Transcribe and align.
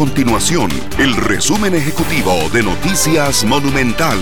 continuación 0.00 0.70
el 0.98 1.14
resumen 1.14 1.74
ejecutivo 1.74 2.32
de 2.54 2.62
Noticias 2.62 3.44
Monumental. 3.44 4.18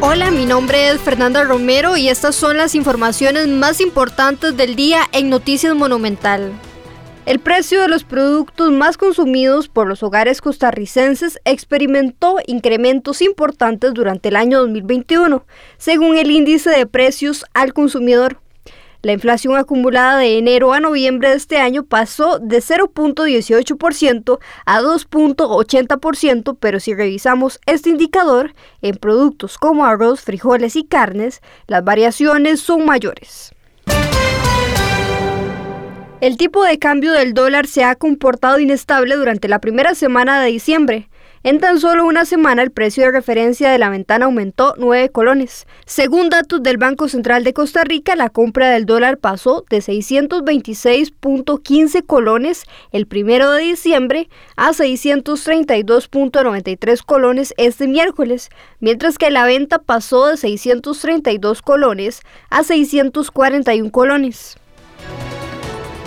Hola, 0.00 0.32
mi 0.32 0.44
nombre 0.44 0.88
es 0.88 1.00
Fernanda 1.00 1.44
Romero 1.44 1.96
y 1.96 2.08
estas 2.08 2.34
son 2.34 2.56
las 2.56 2.74
informaciones 2.74 3.46
más 3.46 3.80
importantes 3.80 4.56
del 4.56 4.74
día 4.74 5.02
en 5.12 5.30
Noticias 5.30 5.76
Monumental. 5.76 6.50
El 7.26 7.38
precio 7.38 7.80
de 7.80 7.86
los 7.86 8.02
productos 8.02 8.72
más 8.72 8.96
consumidos 8.96 9.68
por 9.68 9.86
los 9.86 10.02
hogares 10.02 10.40
costarricenses 10.40 11.38
experimentó 11.44 12.38
incrementos 12.48 13.22
importantes 13.22 13.94
durante 13.94 14.30
el 14.30 14.34
año 14.34 14.58
2021, 14.62 15.46
según 15.78 16.16
el 16.16 16.32
índice 16.32 16.70
de 16.70 16.86
precios 16.88 17.44
al 17.54 17.72
consumidor. 17.72 18.41
La 19.02 19.12
inflación 19.12 19.56
acumulada 19.56 20.18
de 20.18 20.38
enero 20.38 20.72
a 20.72 20.78
noviembre 20.78 21.30
de 21.30 21.34
este 21.34 21.58
año 21.58 21.82
pasó 21.82 22.38
de 22.38 22.58
0.18% 22.58 24.38
a 24.64 24.80
2.80%, 24.80 26.56
pero 26.60 26.78
si 26.78 26.94
revisamos 26.94 27.58
este 27.66 27.90
indicador 27.90 28.54
en 28.80 28.94
productos 28.94 29.58
como 29.58 29.84
arroz, 29.86 30.20
frijoles 30.20 30.76
y 30.76 30.84
carnes, 30.84 31.42
las 31.66 31.82
variaciones 31.82 32.60
son 32.60 32.86
mayores. 32.86 33.52
El 36.20 36.36
tipo 36.36 36.62
de 36.62 36.78
cambio 36.78 37.10
del 37.10 37.34
dólar 37.34 37.66
se 37.66 37.82
ha 37.82 37.96
comportado 37.96 38.60
inestable 38.60 39.16
durante 39.16 39.48
la 39.48 39.60
primera 39.60 39.96
semana 39.96 40.40
de 40.40 40.52
diciembre. 40.52 41.08
En 41.44 41.58
tan 41.58 41.80
solo 41.80 42.04
una 42.04 42.24
semana 42.24 42.62
el 42.62 42.70
precio 42.70 43.02
de 43.02 43.10
referencia 43.10 43.72
de 43.72 43.78
la 43.78 43.90
ventana 43.90 44.26
aumentó 44.26 44.76
9 44.78 45.08
colones. 45.08 45.66
Según 45.86 46.28
datos 46.28 46.62
del 46.62 46.76
Banco 46.76 47.08
Central 47.08 47.42
de 47.42 47.52
Costa 47.52 47.82
Rica, 47.82 48.14
la 48.14 48.28
compra 48.28 48.70
del 48.70 48.86
dólar 48.86 49.18
pasó 49.18 49.64
de 49.68 49.78
626.15 49.78 52.06
colones 52.06 52.62
el 52.92 53.08
primero 53.08 53.50
de 53.50 53.64
diciembre 53.64 54.28
a 54.54 54.70
632.93 54.70 57.04
colones 57.04 57.54
este 57.56 57.88
miércoles, 57.88 58.48
mientras 58.78 59.18
que 59.18 59.32
la 59.32 59.44
venta 59.44 59.80
pasó 59.80 60.28
de 60.28 60.36
632 60.36 61.60
colones 61.60 62.20
a 62.50 62.62
641 62.62 63.90
colones. 63.90 64.58